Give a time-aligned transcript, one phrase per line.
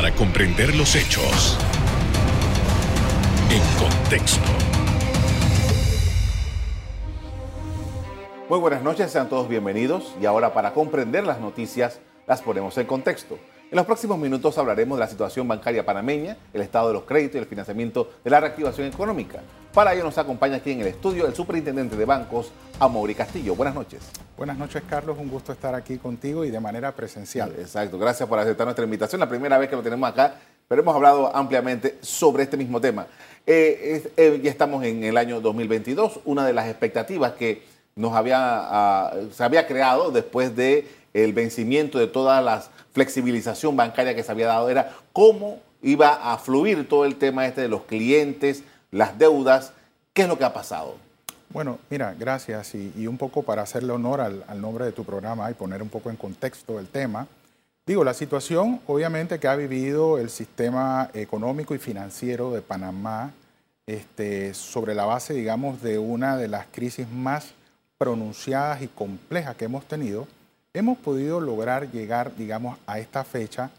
[0.00, 1.58] para comprender los hechos
[3.50, 4.48] en contexto.
[8.48, 12.86] Muy buenas noches, sean todos bienvenidos y ahora para comprender las noticias las ponemos en
[12.86, 13.38] contexto.
[13.70, 17.36] En los próximos minutos hablaremos de la situación bancaria panameña, el estado de los créditos
[17.36, 19.42] y el financiamiento de la reactivación económica.
[19.72, 22.50] Para ello nos acompaña aquí en el estudio el superintendente de bancos,
[22.80, 23.54] Amaury Castillo.
[23.54, 24.10] Buenas noches.
[24.36, 25.16] Buenas noches, Carlos.
[25.20, 27.54] Un gusto estar aquí contigo y de manera presencial.
[27.60, 27.96] Exacto.
[27.96, 29.20] Gracias por aceptar nuestra invitación.
[29.20, 30.34] La primera vez que lo tenemos acá,
[30.66, 33.06] pero hemos hablado ampliamente sobre este mismo tema.
[33.46, 36.22] Eh, eh, ya estamos en el año 2022.
[36.24, 37.62] Una de las expectativas que
[37.94, 44.14] nos había, ah, se había creado después de el vencimiento de toda la flexibilización bancaria
[44.14, 47.82] que se había dado era cómo iba a fluir todo el tema este de los
[47.82, 49.72] clientes, las deudas.
[50.12, 50.96] ¿Qué es lo que ha pasado?
[51.52, 52.74] Bueno, mira, gracias.
[52.74, 56.10] Y, un poco para hacerle honor al, nombre de tu programa y poner un poco
[56.10, 57.26] en contexto el tema.
[57.86, 63.32] Digo, la situación obviamente que ha vivido el sistema económico y financiero de Panamá
[63.86, 67.52] este, sobre la base, digamos, de una de las crisis más
[67.98, 70.28] pronunciadas y complejas que hemos tenido,
[70.72, 73.70] hemos podido lograr llegar, digamos, a esta fecha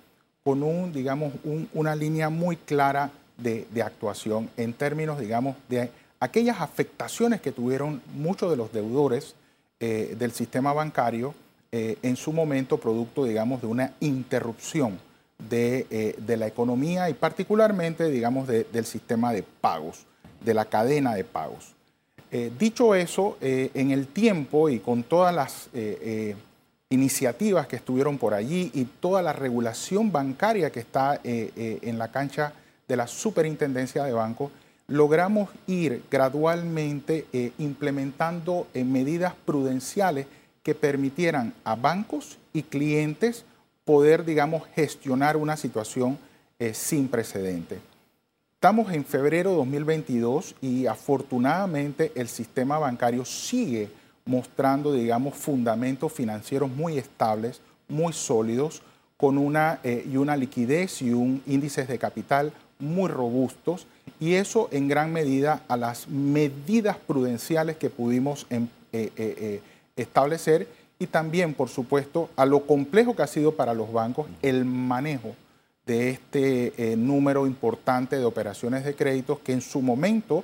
[0.43, 1.33] con un, digamos,
[1.73, 8.49] una línea muy clara de, actuación en términos, digamos, de aquellas afectaciones que tuvieron muchos
[8.49, 9.35] de los deudores
[9.79, 11.33] eh, del sistema bancario
[11.71, 14.99] eh, en su momento, producto, digamos, de una interrupción
[15.49, 20.05] de, eh, de la economía y particularmente, digamos, del sistema de pagos,
[20.41, 21.73] de la cadena de pagos.
[22.59, 25.69] dicho eso, en el tiempo y con todas las
[26.91, 31.97] iniciativas que estuvieron por allí y toda la regulación bancaria que está eh, eh, en
[31.97, 32.53] la cancha
[32.87, 34.51] de la superintendencia de bancos,
[34.87, 40.27] logramos ir gradualmente eh, implementando medidas prudenciales
[40.63, 43.45] que permitieran a bancos y clientes
[43.85, 46.19] poder, digamos, gestionar una situación
[46.73, 47.79] sin precedente.
[48.53, 53.89] Estamos en febrero de 2022 y afortunadamente el sistema bancario sigue
[54.25, 58.81] mostrando, digamos, fundamentos financieros muy estables, muy sólidos,
[59.17, 63.85] con una, eh, y una liquidez y un índices de capital muy robustos,
[64.19, 69.61] y eso en gran medida a las medidas prudenciales que pudimos em, eh, eh,
[69.95, 70.67] establecer
[70.97, 75.35] y también, por supuesto, a lo complejo que ha sido para los bancos el manejo
[75.85, 80.43] de este número importante de operaciones de créditos que en su momento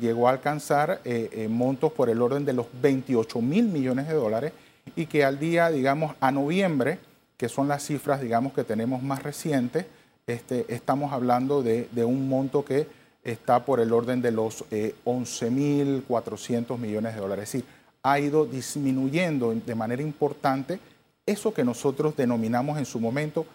[0.00, 4.14] llegó a alcanzar eh, eh, montos por el orden de los 28 mil millones de
[4.14, 4.52] dólares
[4.96, 6.98] y que al día, digamos, a noviembre,
[7.36, 9.86] que son las cifras, digamos, que tenemos más recientes,
[10.26, 12.86] este, estamos hablando de, un monto que
[13.24, 17.44] está por el orden de los eh, 11.400 millones de dólares.
[17.44, 17.70] Es decir,
[18.02, 20.78] ha ido disminuyendo de manera importante
[21.26, 23.46] eso que nosotros denominamos en su momento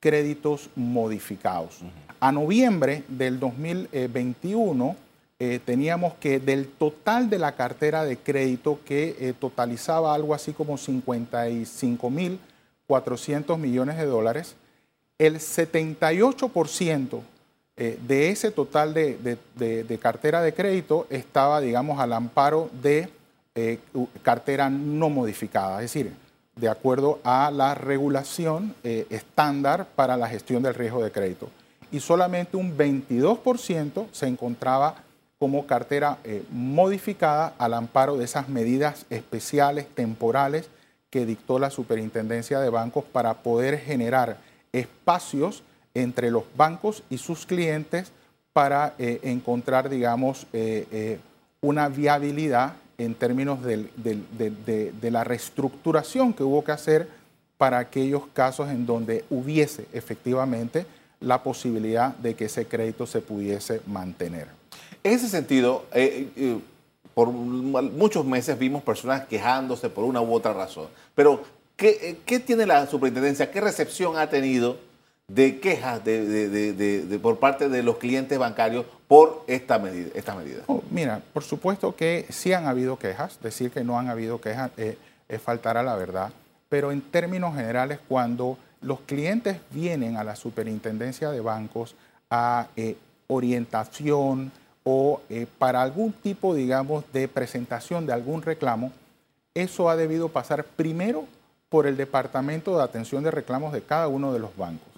[0.00, 1.80] créditos modificados.
[2.18, 4.96] A noviembre del 2021,
[5.42, 10.52] eh, teníamos que del total de la cartera de crédito que eh, totalizaba algo así
[10.52, 14.54] como 55.400 millones de dólares,
[15.16, 17.20] el 78%
[17.78, 23.08] eh, de ese total de, cartera de crédito estaba, digamos, al amparo de
[24.22, 26.12] cartera no modificada, es decir,
[26.54, 31.48] de acuerdo a la regulación estándar para la gestión del riesgo de crédito.
[31.90, 34.96] Y solamente un 22% se encontraba
[35.40, 40.68] como cartera eh, modificada al amparo de esas medidas especiales, temporales,
[41.08, 44.36] que dictó la Superintendencia de Bancos para poder generar
[44.70, 45.62] espacios
[45.94, 48.12] entre los bancos y sus clientes
[48.52, 51.18] para eh, encontrar, digamos, eh,
[51.62, 57.08] una viabilidad en términos de la reestructuración que hubo que hacer
[57.56, 60.84] para aquellos casos en donde hubiese efectivamente
[61.20, 64.59] la posibilidad de que ese crédito se pudiese mantener.
[65.02, 66.58] En ese sentido, eh, eh,
[67.14, 70.88] por muchos meses vimos personas quejándose por una u otra razón.
[71.14, 71.42] Pero,
[71.76, 73.50] ¿qué, eh, tiene la superintendencia?
[73.50, 74.78] ¿Qué recepción ha tenido
[75.26, 80.64] de quejas de, por parte de los clientes bancarios por esta medida?
[80.66, 83.38] Oh, mira, por supuesto que sí han habido quejas.
[83.42, 86.30] Decir que no han habido quejas es faltar a la verdad.
[86.68, 91.94] Pero en términos generales, cuando los clientes vienen a la superintendencia de bancos
[92.30, 92.68] a
[93.28, 94.52] orientación,
[94.84, 98.92] o eh, para algún tipo, digamos, de presentación de algún reclamo,
[99.54, 101.26] eso ha debido pasar primero
[101.68, 104.88] por el Departamento de Atención de Reclamos de cada uno de los bancos.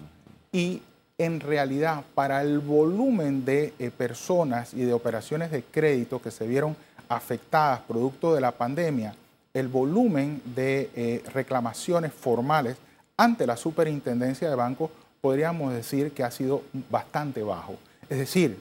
[0.51, 0.81] Y
[1.17, 6.47] en realidad, para el volumen de eh, personas y de operaciones de crédito que se
[6.47, 6.75] vieron
[7.09, 9.15] afectadas producto de la pandemia,
[9.53, 12.77] el volumen de eh, reclamaciones formales
[13.17, 14.89] ante la superintendencia de bancos
[15.21, 17.75] podríamos decir que ha sido bastante bajo.
[18.09, 18.59] Es decir,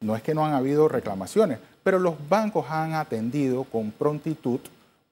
[0.00, 4.60] no es que no han habido reclamaciones, pero los bancos han atendido con prontitud.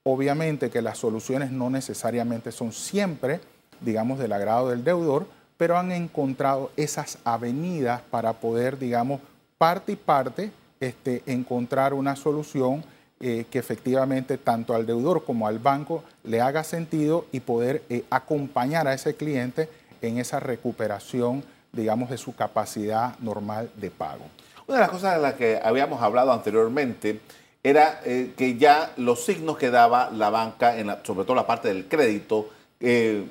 [0.05, 3.40] Obviamente que las soluciones no necesariamente son siempre,
[3.81, 5.26] digamos, del agrado del deudor,
[5.56, 9.20] pero han encontrado esas avenidas para poder, digamos,
[9.58, 10.50] parte y parte,
[10.81, 12.82] este, encontrar una solución
[13.20, 18.05] eh, que efectivamente tanto al deudor como al banco le haga sentido y poder eh,
[18.11, 19.69] acompañar a ese cliente
[20.00, 24.25] en esa recuperación, digamos, de su capacidad normal de pago.
[24.66, 27.20] Una de las cosas de las que habíamos hablado anteriormente
[27.62, 31.68] era eh, que ya los signos que daba la banca, en sobre todo la parte
[31.68, 32.48] del crédito,
[32.80, 33.24] eh,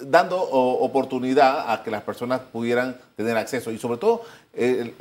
[0.00, 4.22] dando oportunidad a que las personas pudieran tener acceso y sobre todo
[4.54, 4.94] eh,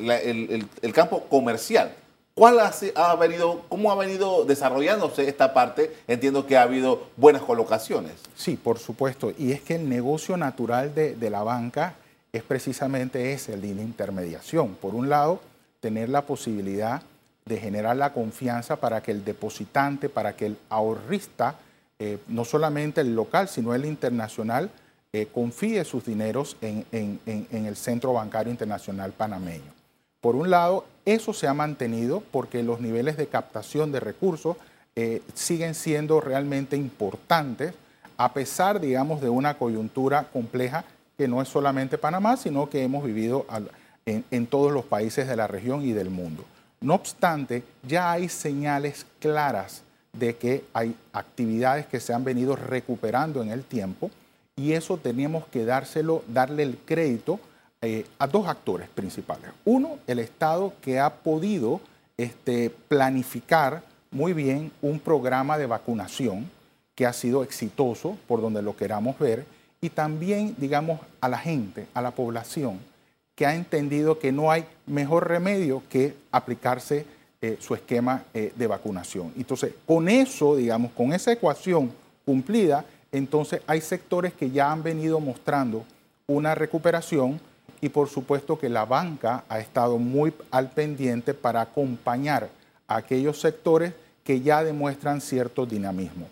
[0.82, 1.94] el, campo comercial.
[2.36, 5.96] ¿Cuál ha, venido, ¿Cómo ha venido desarrollándose esta parte?
[6.08, 8.14] Entiendo que ha habido buenas colocaciones.
[8.36, 9.32] Sí, por supuesto.
[9.38, 11.94] Y es que el negocio natural de, de la banca
[12.34, 14.76] es precisamente ese, el de la intermediación.
[14.76, 15.40] Por un lado,
[15.84, 17.02] tener la posibilidad
[17.44, 21.56] de generar la confianza para que el depositante, para que el ahorrista,
[22.00, 24.70] eh, no solamente el local, sino el internacional,
[25.12, 26.86] eh, confíe sus dineros en,
[27.26, 29.74] el Centro Bancario Internacional Panameño.
[30.22, 34.56] Por un lado, eso se ha mantenido porque los niveles de captación de recursos
[34.96, 37.74] eh, siguen siendo realmente importantes,
[38.16, 40.86] a pesar, digamos, de una coyuntura compleja
[41.18, 43.46] que no es solamente Panamá, sino que hemos vivido
[44.06, 46.44] en, todos los países de la región y del mundo.
[46.82, 53.42] No obstante, ya hay señales claras de que hay actividades que se han venido recuperando
[53.42, 54.12] en el tiempo
[54.56, 57.40] y eso tenemos que dárselo, darle el crédito
[57.82, 59.52] eh, a dos actores principales.
[59.66, 61.82] Uno, el Estado que ha podido
[62.18, 66.50] este, planificar muy bien un programa de vacunación
[66.96, 69.46] que ha sido exitoso por donde lo queramos ver
[69.82, 72.80] y también, digamos, a la gente, a la población
[73.36, 77.06] que ha entendido que no hay mejor remedio que aplicarse
[77.42, 79.34] eh, su esquema eh, de vacunación.
[79.36, 81.92] Entonces, con eso, digamos, con esa ecuación
[82.26, 85.84] cumplida, entonces hay sectores que ya han venido mostrando
[86.28, 87.40] una recuperación
[87.82, 92.50] y por supuesto que la banca ha estado muy al pendiente para acompañar
[92.88, 93.94] a aquellos sectores
[94.24, 96.28] que ya demuestran cierto dinamismo.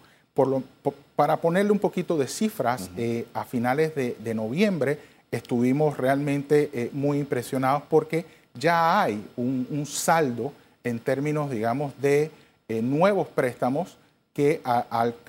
[1.18, 4.98] para ponerle un poquito de cifras, eh, a finales de noviembre,
[5.32, 10.52] estuvimos realmente eh, muy impresionados porque ya hay un, saldo
[10.84, 12.30] en términos, digamos, de
[12.68, 13.98] eh, nuevos préstamos
[14.34, 14.62] que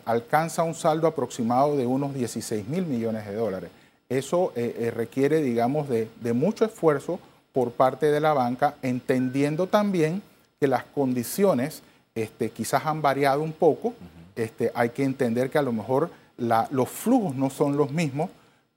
[0.05, 3.71] alcanza un saldo aproximado de unos 16 mil millones de dólares.
[4.09, 7.19] Eso eh, requiere, digamos, de, mucho esfuerzo
[7.53, 10.23] por parte de la banca, entendiendo también
[10.61, 11.83] que las condiciones
[12.15, 13.95] este, quizás han variado un poco.
[14.37, 18.31] este, hay que entender que a lo mejor los flujos no son los mismos,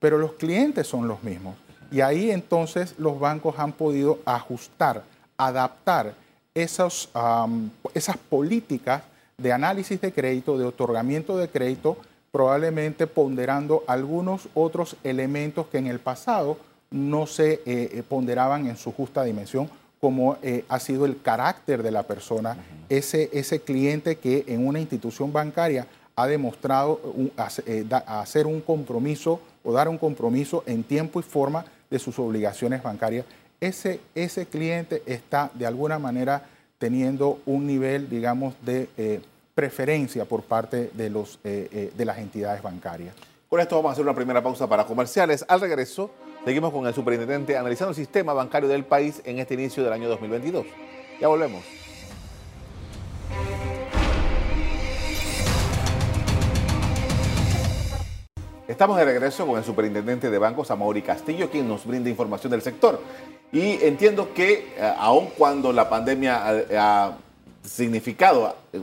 [0.06, 1.56] pero los clientes son los mismos.
[1.90, 5.02] Y ahí entonces los bancos han podido ajustar,
[5.36, 6.14] adaptar
[6.54, 7.08] esas
[8.30, 9.02] políticas
[9.36, 11.96] de análisis de crédito, de otorgamiento de crédito,
[12.30, 16.56] probablemente ponderando algunos otros elementos que en el pasado
[16.92, 19.68] no se eh, eh, ponderaban en su justa dimensión,
[20.00, 22.56] como eh, ha sido el carácter de la persona,
[22.88, 27.00] ese, ese cliente que en una institución bancaria ha demostrado
[28.06, 33.26] hacer un compromiso o dar un compromiso en tiempo y forma de sus obligaciones bancarias,
[33.60, 34.00] ese,
[34.50, 36.42] cliente está de alguna manera
[36.78, 39.20] teniendo un nivel, digamos, de eh,
[39.54, 43.14] preferencia por parte de, eh, eh, de las entidades bancarias.
[43.48, 45.44] Con esto vamos a hacer una primera pausa para comerciales.
[45.48, 46.10] Al regreso,
[46.44, 50.08] seguimos con el superintendente analizando el sistema bancario del país en este inicio del año
[50.08, 50.66] 2022.
[51.20, 51.85] Ya volvemos.
[58.68, 62.62] Estamos de regreso con el superintendente de bancos, Amaury Castillo, quien nos brinda información del
[62.62, 63.00] sector.
[63.52, 67.16] Y entiendo que, eh, aun cuando la pandemia ha,
[67.62, 68.80] significado eh,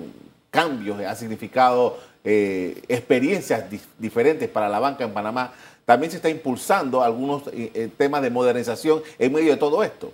[0.50, 3.66] cambios, ha significado eh, experiencias
[3.98, 7.44] diferentes para la banca en Panamá, también se está impulsando algunos
[7.98, 10.14] temas de modernización en medio de todo esto.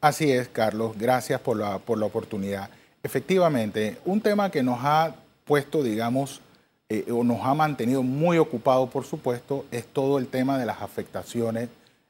[0.00, 0.92] Así es, Carlos.
[0.96, 2.70] Gracias por la, por la oportunidad.
[3.02, 6.40] Efectivamente, un tema que nos ha puesto, digamos,
[6.92, 10.82] eh, o nos ha mantenido muy ocupados, por supuesto, es todo el tema de las
[10.82, 11.68] afectaciones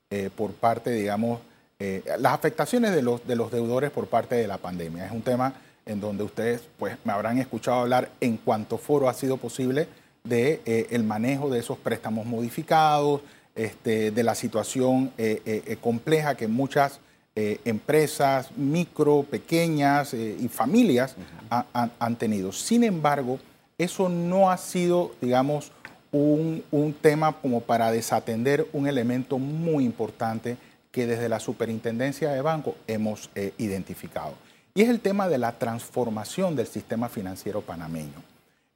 [0.08, 1.40] eh, por parte, digamos,
[1.78, 5.04] eh, las afectaciones de los, de los deudores por parte de la pandemia.
[5.04, 5.52] Es un tema
[5.84, 9.86] en donde ustedes pues, me habrán escuchado hablar en cuanto foro ha sido posible
[10.24, 13.20] de el manejo de esos préstamos modificados,
[13.54, 15.12] este, de la situación
[15.80, 17.00] compleja que muchas
[17.34, 21.16] empresas micro, pequeñas y familias
[21.72, 22.52] han tenido.
[22.52, 23.38] Sin embargo,
[23.84, 25.72] eso no ha sido, digamos,
[26.12, 30.56] un, un tema como para desatender un elemento muy importante
[30.90, 34.34] que desde la Superintendencia de Banco hemos eh, identificado.
[34.74, 38.22] Y es el tema de la transformación del sistema financiero panameño.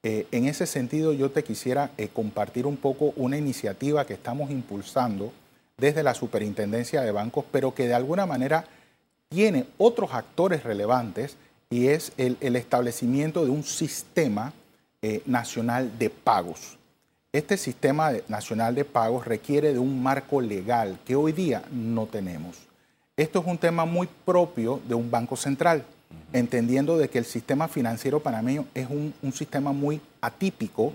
[0.02, 4.50] Eh, en ese sentido, yo te quisiera eh, compartir un poco una iniciativa que estamos
[4.50, 5.32] impulsando
[5.78, 8.66] desde la Superintendencia de Bancos, pero que de alguna manera
[9.28, 11.36] tiene otros actores relevantes
[11.70, 14.52] y es el, establecimiento de un sistema
[15.26, 16.78] nacional de pagos.
[17.34, 22.56] Este sistema nacional de pagos requiere de un marco legal que hoy día no tenemos.
[23.16, 25.84] Esto es un tema muy propio de un banco central,
[26.32, 30.92] entendiendo de que el sistema financiero panameño es un, sistema muy atípico.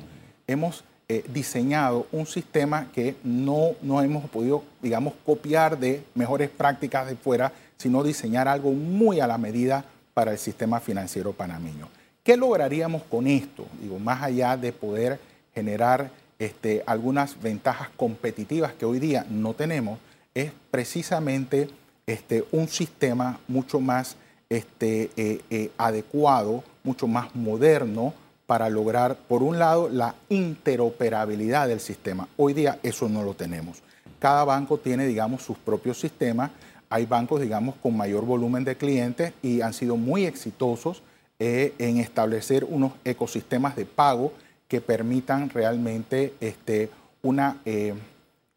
[0.47, 7.05] Hemos eh, diseñado un sistema que no, no hemos podido, digamos, copiar de mejores prácticas
[7.07, 11.89] de fuera, sino diseñar algo muy a la medida para el sistema financiero panameño.
[12.29, 13.65] ¿Qué lograríamos con esto?
[13.81, 15.19] Digo, más allá de poder
[15.55, 19.97] generar este, algunas ventajas competitivas que hoy día no tenemos,
[20.35, 21.71] es precisamente
[22.05, 24.15] este, un sistema mucho más
[24.47, 28.13] este, eh, eh, adecuado, mucho más moderno
[28.45, 32.27] para lograr, por un lado, la interoperabilidad del sistema.
[32.37, 33.81] Hoy día eso no lo tenemos.
[34.19, 36.51] Cada banco tiene, digamos, sus propios sistemas.
[36.91, 41.01] Hay bancos, digamos, con mayor volumen de clientes y han sido muy exitosos
[41.39, 44.33] eh, en establecer unos ecosistemas de pago
[44.67, 46.89] que permitan realmente este,
[47.21, 47.93] una eh,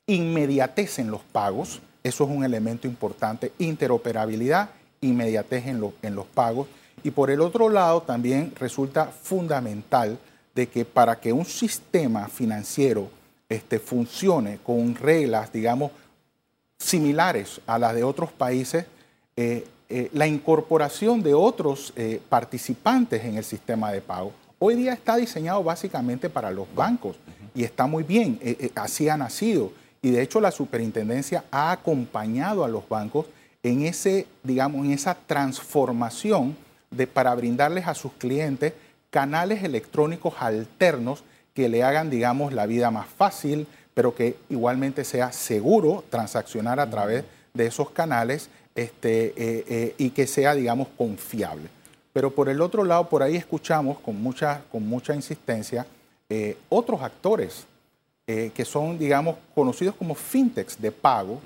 [0.07, 1.81] inmediatez en los pagos.
[2.03, 4.71] Eso es un elemento importante, interoperabilidad,
[5.01, 6.69] inmediatez en, en los pagos.
[7.05, 10.19] Y por el otro lado, también resulta fundamental
[10.55, 13.09] de que para que un sistema financiero
[13.49, 15.93] este, funcione con reglas, digamos,
[16.79, 18.87] similares a las de otros países,
[19.37, 21.93] eh, eh, la incorporación de otros
[22.29, 24.33] participantes en el sistema de pago
[24.65, 27.17] hoy día está diseñado básicamente para los bancos
[27.53, 29.73] y está muy bien, eh, eh, así ha nacido.
[30.01, 33.27] Y de hecho la superintendencia ha acompañado a los bancos
[33.65, 36.57] en ese, digamos, en esa transformación
[36.93, 38.73] de, para brindarles a sus clientes
[39.11, 45.33] canales electrónicos alternos que le hagan, digamos, la vida más fácil, pero que igualmente sea
[45.33, 51.69] seguro transaccionar a través de esos canales este, eh, y que sea, digamos, confiable.
[52.13, 55.87] Pero por el otro lado, por ahí escuchamos con mucha, con mucha insistencia
[56.35, 57.67] eh, otros actores
[58.27, 61.41] eh, que son, digamos, conocidos como fintechs de pago,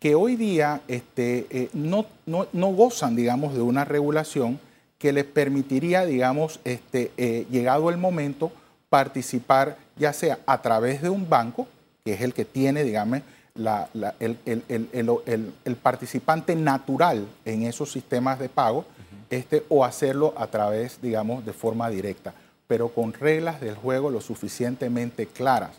[0.00, 4.58] que hoy día este, eh, no, no, gozan, digamos, de una regulación
[4.98, 7.12] que les permitiría, digamos, este,
[7.52, 8.50] llegado el momento,
[8.88, 11.68] participar ya sea a través de un banco,
[12.04, 13.20] que es el que tiene, digamos,
[13.54, 18.84] el, el, participante natural en esos sistemas de pago,
[19.30, 22.34] este, o hacerlo a través, digamos, de forma directa,
[22.66, 25.72] pero con reglas del juego lo suficientemente claras.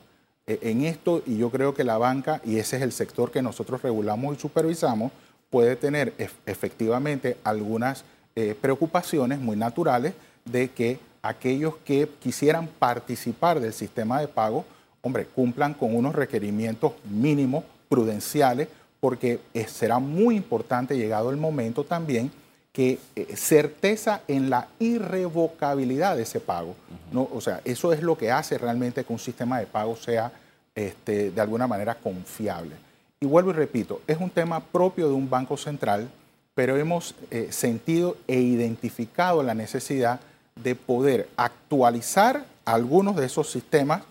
[0.47, 3.41] E, en esto, y yo creo que la banca, y ese es el sector que
[3.41, 5.11] nosotros regulamos y supervisamos,
[5.49, 6.13] puede tener
[6.45, 8.03] efectivamente algunas
[8.35, 10.13] eh, preocupaciones muy naturales
[10.45, 14.65] de que aquellos que quisieran participar del sistema de pago,
[15.03, 18.69] hombre, cumplan con unos requerimientos mínimos prudenciales,
[19.00, 22.31] porque será muy importante llegado el momento también
[22.72, 26.74] que eh, certeza en la irrevocabilidad de ese pago.
[27.12, 27.27] ¿no?
[27.31, 30.31] O sea, eso es lo que hace realmente que un sistema de pago sea
[30.74, 32.75] este, de alguna manera confiable.
[33.19, 36.10] Y vuelvo y repito, es un tema propio de un banco central,
[36.55, 40.19] pero hemos eh, sentido e identificado la necesidad
[40.55, 44.01] de poder actualizar algunos de esos sistemas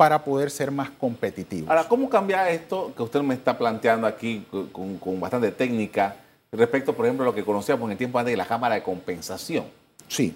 [0.00, 1.68] para poder ser más competitivos.
[1.68, 6.16] Ahora, ¿cómo cambia esto que usted me está planteando aquí con, con bastante técnica?
[6.50, 8.82] respecto, por ejemplo, a lo que conocíamos en el tiempo antes de la Cámara de
[8.82, 9.66] Compensación.
[10.08, 10.34] Sí.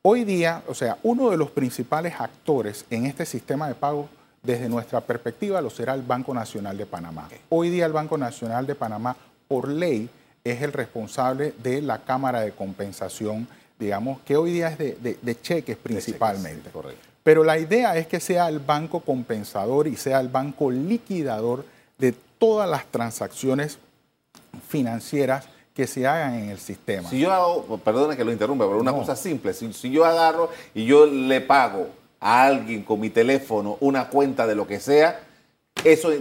[0.00, 4.08] Hoy día, o sea, uno de los principales actores en este sistema de pago,
[4.42, 7.28] desde nuestra perspectiva, lo será el Banco Nacional de Panamá.
[7.50, 9.14] Hoy día el Banco Nacional de Panamá,
[9.46, 10.08] por ley,
[10.42, 13.46] es el responsable de la Cámara de Compensación,
[13.78, 16.70] digamos, que hoy día es de, cheques principalmente.
[17.24, 21.64] Pero la idea es que sea el banco compensador y sea el banco liquidador
[21.98, 23.78] de todas las transacciones
[24.68, 27.08] financieras que se hagan en el sistema.
[27.08, 30.84] Si yo hago, perdone que lo interrumpa, pero una cosa simple, si, yo agarro y
[30.84, 31.88] yo le pago
[32.20, 35.20] a alguien con mi teléfono una cuenta de lo que sea,
[35.82, 36.12] eso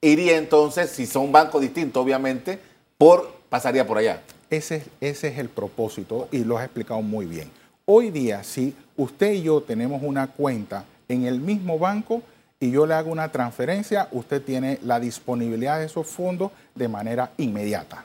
[0.00, 2.60] iría entonces, si son bancos distintos, obviamente,
[2.96, 4.22] por pasaría por allá.
[4.50, 7.50] Ese, ese es el propósito y lo has explicado muy bien.
[7.90, 12.20] Hoy día, si usted y yo tenemos una cuenta en el mismo banco,
[12.60, 17.30] y yo le hago una transferencia, usted tiene la disponibilidad de esos fondos de manera
[17.38, 18.04] inmediata.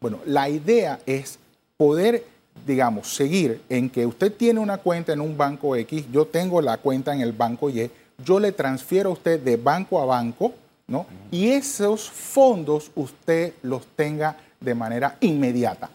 [0.00, 1.40] Bueno, la idea es
[1.76, 2.24] poder,
[2.64, 6.76] digamos, seguir en que usted tiene una cuenta en un banco X, yo tengo la
[6.76, 7.90] cuenta en el banco Y,
[8.24, 10.52] yo le transfiero a usted de banco a banco,
[10.86, 11.06] ¿no?
[11.32, 15.90] Y esos fondos usted los tenga de manera inmediata.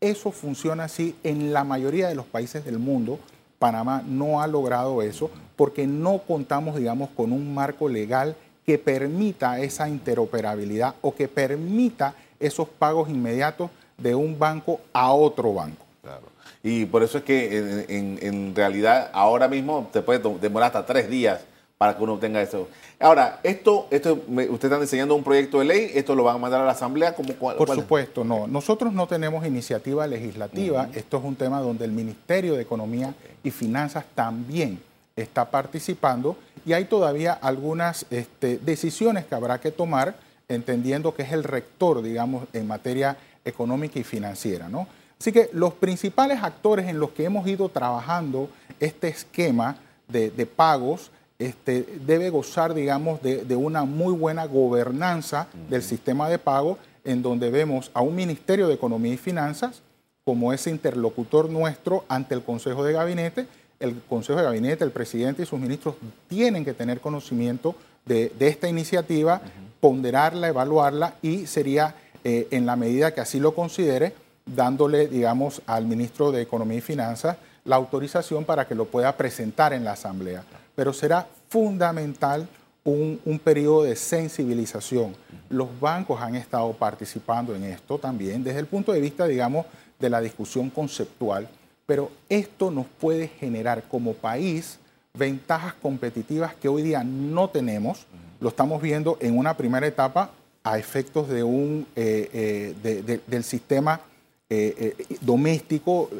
[0.00, 3.18] Eso funciona así en la mayoría de los países del mundo.
[3.58, 9.60] Panamá no ha logrado eso porque no contamos, digamos, con un marco legal que permita
[9.60, 15.84] esa interoperabilidad o que permita esos pagos inmediatos de un banco a otro banco.
[16.02, 16.22] Claro.
[16.62, 21.40] Y por eso es que en, realidad ahora mismo te puede demorar hasta tres días
[21.80, 22.68] para que uno obtenga eso.
[22.98, 26.60] Ahora, esto, esto usted está diseñando un proyecto de ley, esto lo van a mandar
[26.60, 28.46] a la Asamblea como Por supuesto, no.
[28.46, 30.90] Nosotros no tenemos iniciativa legislativa.
[30.92, 34.78] Esto es un tema donde el Ministerio de Economía y Finanzas también
[35.16, 40.16] está participando y hay todavía algunas este, decisiones que habrá que tomar,
[40.50, 44.86] entendiendo que es el rector, digamos, en materia económica y financiera, ¿no?
[45.18, 51.10] Así que los principales actores en los que hemos ido trabajando este esquema de, pagos
[51.40, 57.50] este, debe gozar, digamos, de, una muy buena gobernanza del sistema de pago, en donde
[57.50, 59.80] vemos a un Ministerio de Economía y Finanzas
[60.22, 63.46] como ese interlocutor nuestro ante el Consejo de Gabinete.
[63.80, 65.94] El Consejo de Gabinete, el presidente y sus ministros
[66.28, 69.40] tienen que tener conocimiento de, esta iniciativa,
[69.80, 74.12] ponderarla, evaluarla y sería, eh, en la medida que así lo considere,
[74.44, 79.72] dándole, digamos, al ministro de Economía y Finanzas la autorización para que lo pueda presentar
[79.72, 80.44] en la Asamblea.
[80.74, 82.48] Pero será fundamental
[82.84, 85.14] un, periodo de sensibilización.
[85.48, 89.66] Los bancos han estado participando en esto también desde el punto de vista, digamos,
[89.98, 91.48] de la discusión conceptual,
[91.86, 94.78] pero esto nos puede generar como país
[95.12, 98.06] ventajas competitivas que hoy día no tenemos.
[98.40, 100.30] Lo estamos viendo en una primera etapa
[100.62, 104.00] a efectos de un, eh, eh, del sistema
[104.48, 106.10] eh, doméstico,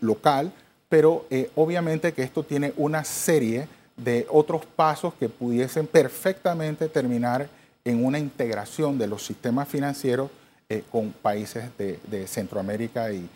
[0.00, 0.52] local,
[0.88, 7.48] pero obviamente que esto tiene una serie de otros pasos que pudiesen perfectamente terminar
[7.84, 10.30] en una integración de los sistemas financieros
[10.90, 13.28] con países de, Centroamérica y,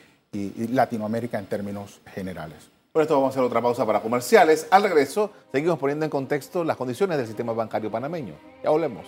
[0.73, 2.57] Latinoamérica en términos generales.
[2.92, 4.66] Por esto vamos a hacer otra pausa para comerciales.
[4.71, 8.35] Al regreso, seguimos poniendo en contexto las condiciones del sistema bancario panameño.
[8.64, 9.07] Ya volvemos.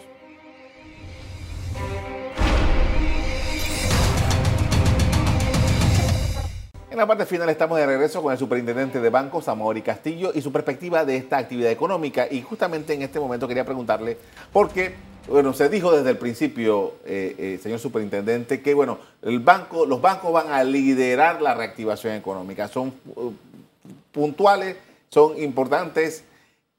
[6.90, 10.42] En la parte final estamos de regreso con el superintendente de bancos, Amaury Castillo, y
[10.42, 12.26] su perspectiva de esta actividad económica.
[12.28, 14.18] Y justamente en este momento quería preguntarle,
[14.52, 14.96] porque,
[15.28, 20.50] bueno, se dijo desde el principio, eh, eh, señor superintendente, que, bueno, los bancos van
[20.50, 22.66] a liderar la reactivación económica.
[22.66, 23.32] Son uh,
[24.10, 24.76] puntuales,
[25.10, 26.24] son importantes.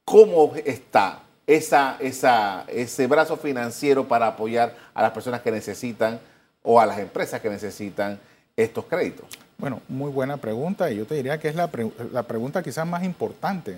[0.04, 6.19] ¿Cómo está ese brazo financiero para apoyar a las personas que necesitan
[6.63, 8.19] o a las empresas que necesitan
[8.58, 9.26] estos créditos?
[9.62, 13.78] Bueno, muy buena pregunta y yo te diría que es la, pregunta quizás más importante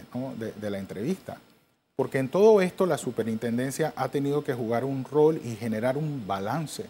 [0.61, 1.35] de, la entrevista,
[1.97, 6.25] porque en todo esto la superintendencia ha tenido que jugar un rol y generar un
[6.25, 6.85] balance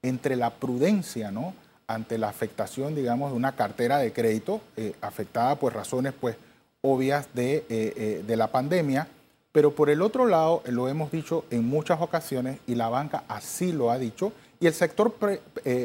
[0.00, 1.52] entre la prudencia ¿no?
[1.86, 6.34] ante la afectación, digamos, de una cartera de crédito eh, afectada por razones pues,
[6.80, 9.06] obvias de, eh, eh, de la pandemia,
[9.52, 13.70] pero por el otro lado, lo hemos dicho en muchas ocasiones y la banca así
[13.70, 15.14] lo ha dicho y el sector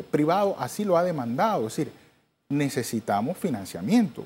[0.10, 2.05] privado así lo ha demandado, es decir,
[2.49, 4.25] necesitamos financiamiento.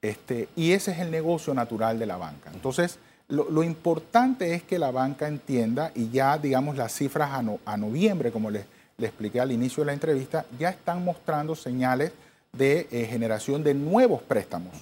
[0.00, 2.50] Este, y ese es el negocio natural de la banca.
[2.54, 8.30] Entonces, lo, importante es que la banca entienda, y ya digamos las cifras a, noviembre,
[8.30, 8.64] como les,
[8.98, 12.12] expliqué al inicio de la entrevista, ya están mostrando señales
[12.52, 14.72] de eh, generación de nuevos préstamos.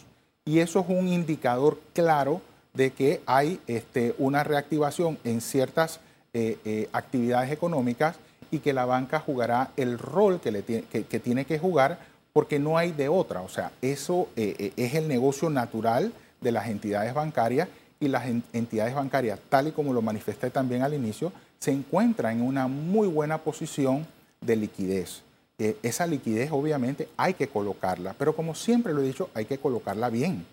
[0.45, 2.41] Y eso es un indicador claro
[2.73, 5.99] de que hay este, una reactivación en ciertas
[6.33, 8.17] eh, eh, actividades económicas
[8.51, 11.99] y que la banca jugará el rol que, le que tiene que jugar
[12.37, 13.41] porque no hay de otra.
[13.41, 17.67] O sea, eso eh, eh, es el negocio natural de las entidades bancarias
[17.99, 22.43] y las entidades bancarias, tal y como lo manifesté también al inicio, se encuentran en
[22.43, 24.07] una muy buena posición
[24.43, 25.23] de liquidez.
[25.59, 29.57] Eh, esa liquidez obviamente hay que colocarla, pero como siempre lo he dicho, hay que
[29.57, 30.45] colocarla bien,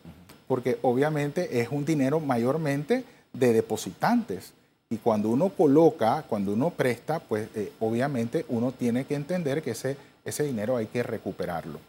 [0.47, 4.53] porque obviamente es un dinero mayormente de depositantes.
[4.89, 7.49] Y cuando uno coloca, cuando uno presta, pues
[7.81, 11.79] obviamente uno tiene que entender que ese ese dinero hay que recuperarlo.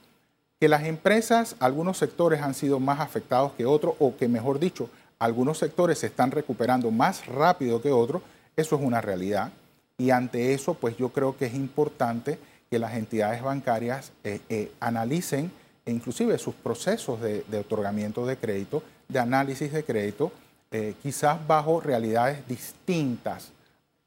[0.61, 4.88] Que las empresas, algunos sectores han sido más afectados que otros, o que mejor dicho,
[5.18, 8.23] algunos sectores se están recuperando más rápido que otros,
[8.57, 9.53] eso es una realidad.
[9.99, 12.38] Y ante eso, pues yo creo que es importante
[12.70, 15.51] que las entidades bancarias eh, eh, analicen
[15.87, 20.33] inclusive sus procesos de, otorgamiento de crédito, de análisis de crédito,
[20.70, 23.51] eh, quizás bajo realidades distintas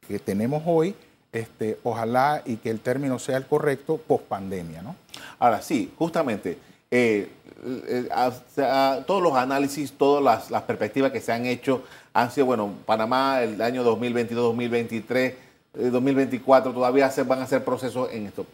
[0.07, 0.95] que tenemos hoy
[1.39, 4.95] este, ojalá y que el término sea el correcto, post pandemia, ¿no?
[5.39, 6.57] Ahora sí, justamente,
[6.89, 7.29] eh,
[7.63, 8.09] eh,
[9.05, 13.61] todos los análisis, todas las, perspectivas que se han hecho han sido, bueno, Panamá el
[13.61, 15.33] año 2022, 2023,
[15.73, 18.45] 2024 todavía se, van a hacer procesos en esto.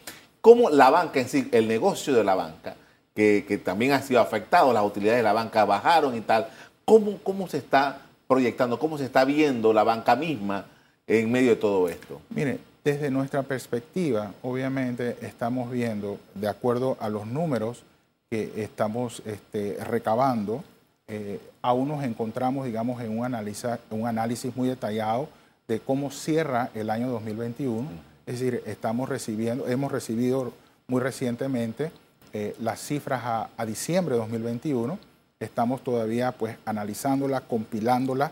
[0.41, 2.75] ¿Cómo la banca en sí, el negocio de la banca,
[3.15, 6.47] que, que también ha sido afectado, las utilidades de la banca bajaron y tal,
[6.85, 10.65] ¿cómo, cómo se está proyectando, cómo se está viendo la banca misma
[11.07, 12.21] en medio de todo esto?
[12.29, 17.83] Mire, desde nuestra perspectiva, obviamente estamos viendo, de acuerdo a los números
[18.29, 20.63] que estamos este, recabando,
[21.07, 25.29] eh, aún nos encontramos, digamos, en un análisis, un análisis muy detallado
[25.67, 27.87] de cómo cierra el año 2021.
[28.25, 30.53] Es decir, estamos recibiendo, hemos recibido
[30.87, 31.91] muy recientemente
[32.33, 34.97] eh, las cifras a, a, diciembre de 2021.
[35.39, 38.31] Estamos todavía pues analizándolas, compilándolas.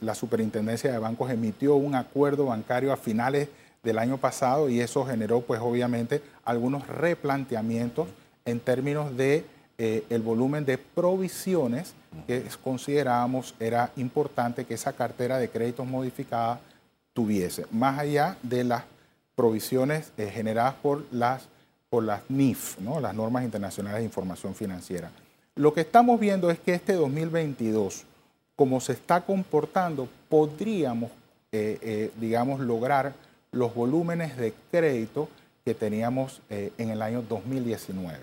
[0.00, 3.48] la Superintendencia de Bancos emitió un acuerdo bancario a finales
[3.82, 8.08] del año pasado y eso generó pues obviamente algunos replanteamientos
[8.44, 9.44] en términos de
[9.78, 11.92] eh, el volumen de provisiones
[12.26, 16.58] que considerábamos era importante que esa cartera de créditos modificada
[17.12, 18.82] tuviese, más allá de las
[19.36, 21.46] provisiones eh, generadas por las,
[21.90, 22.98] por las NIF, ¿no?
[23.00, 25.10] las normas internacionales de información financiera.
[25.54, 28.04] Lo que estamos viendo es que este 2022,
[28.56, 31.10] como se está comportando, podríamos,
[31.52, 33.12] eh, digamos, lograr
[33.52, 35.28] los volúmenes de crédito
[35.64, 38.18] que teníamos eh, en el año 2019.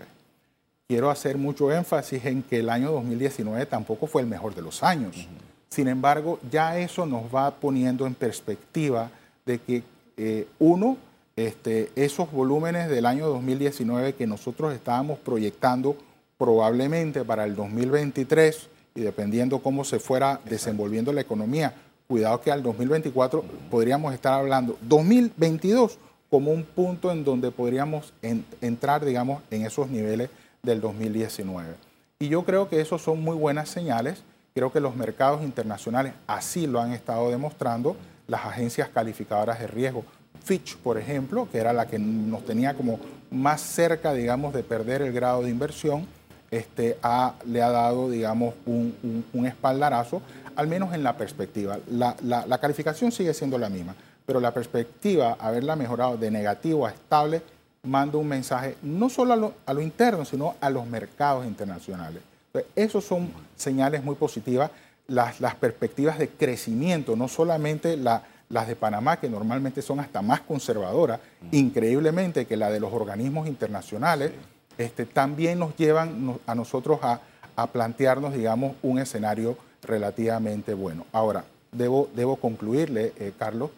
[0.88, 4.82] Quiero hacer mucho énfasis en que el año 2019 tampoco fue el mejor de los
[4.82, 5.28] años.
[5.68, 9.10] Sin embargo, ya eso nos va poniendo en perspectiva
[9.44, 9.82] de que,
[10.16, 10.96] eh, uno,
[11.34, 15.96] este, esos volúmenes del año 2019 que nosotros estábamos proyectando
[16.38, 21.74] probablemente para el 2023 y dependiendo cómo se fuera desenvolviendo la economía,
[22.06, 25.98] cuidado que al 2024 podríamos estar hablando 2022
[26.30, 28.12] como un punto en donde podríamos
[28.60, 30.30] entrar, digamos, en esos niveles
[30.62, 31.74] del 2019.
[32.18, 34.22] Y yo creo que esos son muy buenas señales.
[34.54, 37.96] Creo que los mercados internacionales así lo han estado demostrando.
[38.26, 40.04] Las agencias calificadoras de riesgo,
[40.44, 42.98] Fitch, por ejemplo, que era la que nos tenía como
[43.30, 46.06] más cerca, digamos, de perder el grado de inversión,
[46.50, 46.96] este,
[47.44, 50.22] le ha dado, digamos, un espaldarazo
[50.56, 51.78] al menos en la perspectiva.
[51.90, 57.42] La, calificación sigue siendo la misma, pero la perspectiva, haberla mejorado de negativo a estable,
[57.84, 62.22] manda un mensaje no solo a lo, interno, sino a los mercados internacionales.
[62.48, 64.70] Entonces, esos son señales muy positivas.
[65.08, 71.20] Las, perspectivas de crecimiento, no solamente las de Panamá, que normalmente son hasta más conservadoras,
[71.52, 74.32] increíblemente que la de los organismos internacionales,
[74.78, 77.20] este, también nos llevan a nosotros a,
[77.54, 81.06] a plantearnos, digamos, un escenario relativamente bueno.
[81.12, 83.70] Ahora, debo, debo concluirle, eh, Carlos,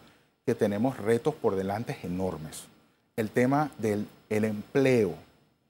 [0.45, 2.63] que tenemos retos por delante enormes.
[3.15, 5.15] El tema del el empleo,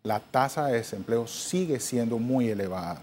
[0.03, 3.01] la tasa de desempleo sigue siendo muy elevada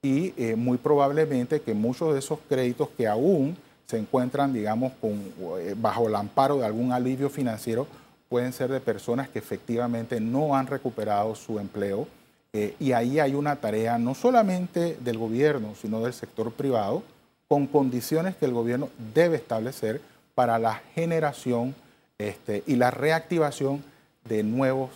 [0.00, 5.12] y eh, muy probablemente que muchos de esos créditos que aún se encuentran, digamos, con,
[5.58, 7.86] eh, bajo el amparo de algún alivio financiero,
[8.28, 12.06] pueden ser de personas que efectivamente no han recuperado su empleo
[12.52, 17.02] eh, y ahí hay una tarea no solamente del gobierno, sino del sector privado,
[17.48, 20.00] con condiciones que el gobierno debe establecer
[20.34, 21.74] para la generación
[22.18, 23.82] este, y la reactivación
[24.24, 24.90] de nuevos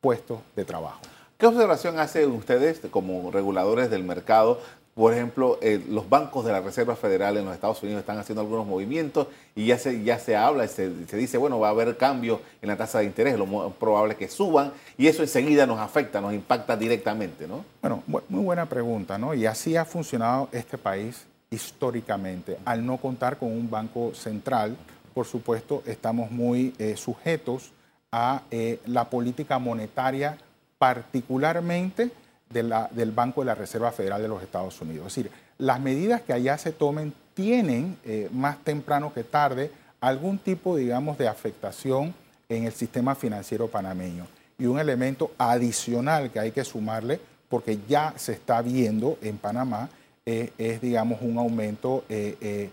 [0.00, 1.00] puestos de trabajo.
[1.38, 4.60] ¿Qué observación hacen ustedes como reguladores del mercado
[4.98, 8.40] por ejemplo, eh, los bancos de la Reserva Federal en los Estados Unidos están haciendo
[8.40, 11.96] algunos movimientos y ya se, ya se habla, se, se dice, bueno, va a haber
[11.96, 15.66] cambio en la tasa de interés, lo más probable es que suban y eso enseguida
[15.66, 17.64] nos afecta, nos impacta directamente, ¿no?
[17.80, 19.34] Bueno, muy buena pregunta, ¿no?
[19.34, 22.58] Y así ha funcionado este país históricamente.
[22.64, 24.76] Al no contar con un banco central,
[25.14, 27.70] por supuesto, estamos muy eh, sujetos
[28.10, 30.36] a eh, la política monetaria,
[30.76, 32.10] particularmente
[32.50, 35.08] del Banco de la Reserva Federal de los Estados Unidos.
[35.08, 40.38] Es decir, las medidas que allá se tomen tienen eh, más temprano que tarde algún
[40.38, 42.14] tipo, digamos, de afectación
[42.48, 44.26] en el sistema financiero panameño.
[44.58, 49.88] Y un elemento adicional que hay que sumarle, porque ya se está viendo en Panamá,
[50.24, 52.70] eh, es, digamos, un aumento eh,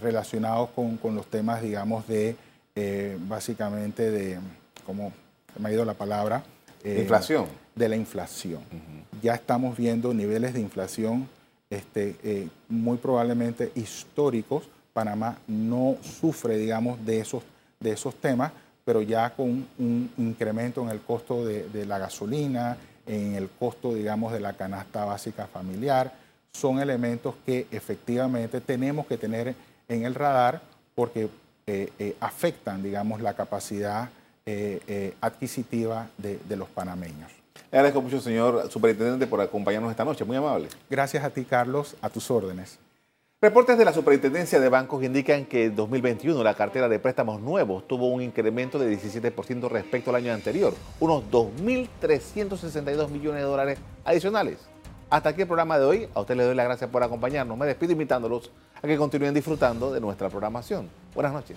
[0.00, 2.36] relacionado con, con, los temas, digamos, de,
[3.28, 4.38] básicamente, de,
[4.86, 5.12] ¿cómo
[5.58, 6.44] me ha ido la palabra?
[6.84, 8.62] inflación de la inflación.
[9.22, 11.28] Ya estamos viendo niveles de inflación
[11.70, 14.64] este, eh, muy probablemente históricos.
[14.92, 17.42] Panamá no sufre, digamos, de esos,
[17.80, 18.52] de esos temas,
[18.84, 23.94] pero ya con un incremento en el costo de, de la gasolina, en el costo,
[23.94, 26.12] digamos, de la canasta básica familiar,
[26.52, 29.54] son elementos que efectivamente tenemos que tener
[29.88, 30.60] en el radar
[30.94, 31.28] porque
[31.66, 34.10] eh, eh, afectan, digamos, la capacidad
[35.20, 37.41] adquisitiva de, de los panameños.
[37.72, 40.26] Le agradezco mucho, señor superintendente, por acompañarnos esta noche.
[40.26, 40.68] Muy amable.
[40.90, 42.78] Gracias a ti, Carlos, a tus órdenes.
[43.40, 47.88] Reportes de la Superintendencia de Bancos indican que en 2021 la cartera de préstamos nuevos
[47.88, 54.58] tuvo un incremento de 17% respecto al año anterior, unos 2.362 millones de dólares adicionales.
[55.08, 56.08] Hasta aquí el programa de hoy.
[56.14, 57.56] A usted le doy las gracias por acompañarnos.
[57.56, 58.50] Me despido invitándolos
[58.82, 60.90] a que continúen disfrutando de nuestra programación.
[61.14, 61.56] Buenas noches.